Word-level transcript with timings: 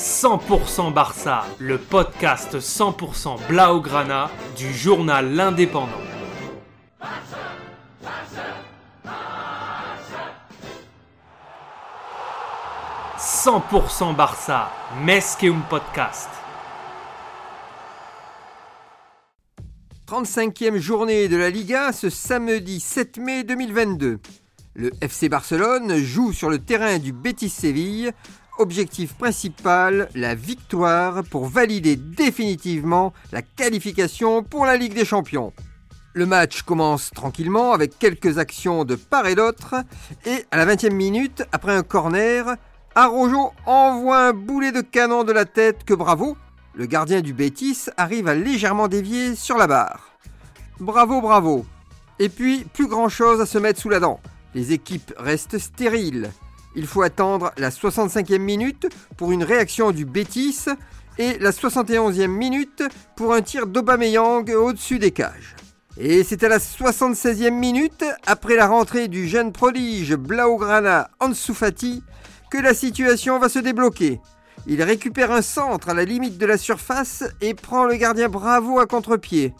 100% 0.00 0.94
Barça, 0.94 1.44
le 1.58 1.76
podcast 1.76 2.58
100% 2.58 3.36
Blaugrana 3.48 4.30
du 4.56 4.72
journal 4.72 5.34
L'Indépendant. 5.34 5.90
«100% 13.18 14.16
Barça, 14.16 14.70
Mesqueum 15.04 15.60
Podcast. 15.68 16.30
35e 20.08 20.78
journée 20.78 21.28
de 21.28 21.36
la 21.36 21.50
Liga 21.50 21.92
ce 21.92 22.08
samedi 22.08 22.80
7 22.80 23.18
mai 23.18 23.44
2022. 23.44 24.18
Le 24.72 24.92
FC 25.02 25.28
Barcelone 25.28 25.96
joue 25.96 26.32
sur 26.32 26.48
le 26.48 26.58
terrain 26.58 26.98
du 26.98 27.12
Betis 27.12 27.50
Séville 27.50 28.14
objectif 28.60 29.14
principal, 29.14 30.08
la 30.14 30.34
victoire 30.34 31.24
pour 31.24 31.46
valider 31.46 31.96
définitivement 31.96 33.12
la 33.32 33.42
qualification 33.42 34.42
pour 34.42 34.66
la 34.66 34.76
Ligue 34.76 34.94
des 34.94 35.04
Champions. 35.04 35.52
Le 36.12 36.26
match 36.26 36.62
commence 36.62 37.10
tranquillement 37.10 37.72
avec 37.72 37.98
quelques 37.98 38.38
actions 38.38 38.84
de 38.84 38.96
part 38.96 39.26
et 39.26 39.34
d'autre 39.34 39.76
et 40.26 40.44
à 40.50 40.58
la 40.58 40.66
20e 40.66 40.92
minute, 40.92 41.42
après 41.52 41.74
un 41.74 41.82
corner, 41.82 42.56
Arrojo 42.94 43.52
envoie 43.64 44.28
un 44.28 44.32
boulet 44.32 44.72
de 44.72 44.82
canon 44.82 45.24
de 45.24 45.32
la 45.32 45.46
tête 45.46 45.84
que 45.84 45.94
Bravo, 45.94 46.36
le 46.74 46.86
gardien 46.86 47.22
du 47.22 47.32
Bétis, 47.32 47.86
arrive 47.96 48.28
à 48.28 48.34
légèrement 48.34 48.88
dévier 48.88 49.36
sur 49.36 49.56
la 49.56 49.68
barre. 49.68 50.10
Bravo, 50.80 51.20
bravo. 51.20 51.64
Et 52.18 52.28
puis, 52.28 52.64
plus 52.74 52.88
grand 52.88 53.08
chose 53.08 53.40
à 53.40 53.46
se 53.46 53.58
mettre 53.58 53.80
sous 53.80 53.88
la 53.88 54.00
dent. 54.00 54.20
Les 54.54 54.72
équipes 54.72 55.14
restent 55.16 55.58
stériles. 55.58 56.30
Il 56.76 56.86
faut 56.86 57.02
attendre 57.02 57.52
la 57.56 57.70
65e 57.70 58.38
minute 58.38 58.88
pour 59.16 59.32
une 59.32 59.42
réaction 59.42 59.90
du 59.90 60.04
Bétis 60.04 60.66
et 61.18 61.38
la 61.38 61.50
71e 61.50 62.28
minute 62.28 62.82
pour 63.16 63.34
un 63.34 63.42
tir 63.42 63.66
d'Aubameyang 63.66 64.48
au-dessus 64.50 64.98
des 64.98 65.10
cages. 65.10 65.56
Et 65.98 66.22
c'est 66.22 66.44
à 66.44 66.48
la 66.48 66.58
76e 66.58 67.50
minute, 67.50 68.04
après 68.26 68.54
la 68.54 68.68
rentrée 68.68 69.08
du 69.08 69.28
jeune 69.28 69.52
prodige 69.52 70.14
Blaugrana 70.14 71.10
Ansu 71.18 71.52
Fati, 71.52 72.02
que 72.50 72.58
la 72.58 72.74
situation 72.74 73.38
va 73.38 73.48
se 73.48 73.58
débloquer. 73.58 74.20
Il 74.66 74.82
récupère 74.82 75.32
un 75.32 75.42
centre 75.42 75.88
à 75.88 75.94
la 75.94 76.04
limite 76.04 76.38
de 76.38 76.46
la 76.46 76.58
surface 76.58 77.24
et 77.40 77.54
prend 77.54 77.84
le 77.84 77.96
gardien 77.96 78.28
Bravo 78.28 78.78
à 78.78 78.86
contre-pied. 78.86 79.52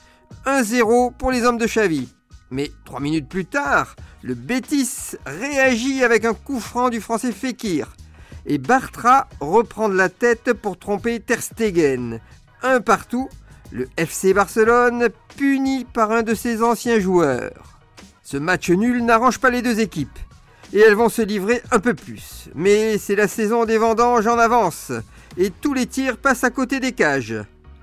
1-0 0.46 1.12
pour 1.16 1.30
les 1.32 1.42
hommes 1.42 1.58
de 1.58 1.66
Xavi. 1.66 2.08
Mais 2.50 2.70
trois 2.84 3.00
minutes 3.00 3.28
plus 3.28 3.46
tard, 3.46 3.94
le 4.22 4.34
Bétis 4.34 5.16
réagit 5.24 6.02
avec 6.02 6.24
un 6.24 6.34
coup 6.34 6.58
franc 6.58 6.88
du 6.88 7.00
français 7.00 7.32
Fekir. 7.32 7.94
Et 8.46 8.58
Bartra 8.58 9.28
reprend 9.40 9.88
de 9.88 9.94
la 9.94 10.08
tête 10.08 10.52
pour 10.54 10.78
tromper 10.78 11.20
Ter 11.20 11.42
Stegen. 11.42 12.20
Un 12.62 12.80
partout, 12.80 13.28
le 13.70 13.88
FC 13.96 14.34
Barcelone 14.34 15.08
puni 15.36 15.84
par 15.84 16.10
un 16.10 16.22
de 16.22 16.34
ses 16.34 16.62
anciens 16.62 16.98
joueurs. 16.98 17.78
Ce 18.22 18.36
match 18.36 18.70
nul 18.70 19.04
n'arrange 19.04 19.38
pas 19.38 19.50
les 19.50 19.62
deux 19.62 19.80
équipes. 19.80 20.18
Et 20.72 20.78
elles 20.78 20.94
vont 20.94 21.08
se 21.08 21.22
livrer 21.22 21.62
un 21.70 21.80
peu 21.80 21.94
plus. 21.94 22.48
Mais 22.54 22.98
c'est 22.98 23.16
la 23.16 23.28
saison 23.28 23.64
des 23.64 23.78
vendanges 23.78 24.26
en 24.26 24.38
avance. 24.38 24.92
Et 25.36 25.50
tous 25.50 25.74
les 25.74 25.86
tirs 25.86 26.16
passent 26.16 26.44
à 26.44 26.50
côté 26.50 26.80
des 26.80 26.92
cages. 26.92 27.36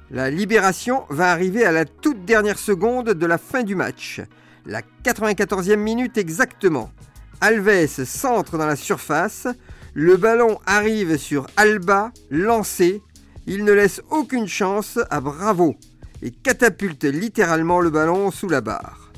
La 0.10 0.30
libération 0.30 1.04
va 1.10 1.32
arriver 1.32 1.66
à 1.66 1.74
la 1.74 1.84
toute 1.84 2.24
dernière 2.24 2.60
seconde 2.60 3.10
de 3.10 3.26
la 3.26 3.38
fin 3.38 3.64
du 3.64 3.76
match. 3.76 4.22
La 4.70 4.82
94e 5.06 5.78
minute 5.78 6.18
exactement. 6.18 6.92
Alves 7.40 8.04
centre 8.04 8.58
dans 8.58 8.66
la 8.66 8.76
surface. 8.76 9.48
Le 9.94 10.18
ballon 10.18 10.60
arrive 10.66 11.16
sur 11.16 11.48
Alba, 11.56 12.12
lancé. 12.30 13.02
Il 13.46 13.64
ne 13.64 13.72
laisse 13.72 14.02
aucune 14.10 14.50
chance 14.50 15.00
à 15.10 15.22
Bravo 15.22 15.78
et 16.22 16.32
catapulte 16.32 17.06
littéralement 17.06 17.80
le 17.80 17.90
ballon 17.90 18.30
sous 18.30 18.50
la 18.50 18.60
barre. 18.60 19.14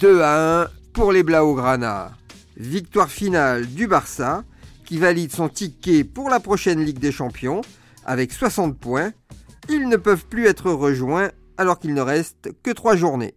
2 0.00 0.20
à 0.20 0.62
1 0.62 0.68
pour 0.92 1.12
les 1.12 1.22
Blaugrana. 1.22 2.10
Victoire 2.56 3.08
finale 3.08 3.66
du 3.66 3.86
Barça 3.86 4.42
qui 4.84 4.98
valide 4.98 5.30
son 5.30 5.48
ticket 5.48 6.02
pour 6.02 6.28
la 6.28 6.40
prochaine 6.40 6.84
Ligue 6.84 6.98
des 6.98 7.12
Champions 7.12 7.60
avec 8.04 8.32
60 8.32 8.76
points. 8.76 9.12
Ils 9.68 9.88
ne 9.88 9.96
peuvent 9.96 10.26
plus 10.26 10.46
être 10.46 10.72
rejoints 10.72 11.30
alors 11.56 11.78
qu'il 11.78 11.94
ne 11.94 12.00
reste 12.00 12.50
que 12.64 12.72
3 12.72 12.96
journées. 12.96 13.36